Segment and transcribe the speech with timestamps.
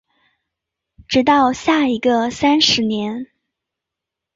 [1.07, 3.27] 直到下一个三十年